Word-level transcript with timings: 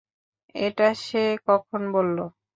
এটা 0.55 0.87
সে 1.03 1.19
কখন 1.47 1.81
বললো? 1.95 2.25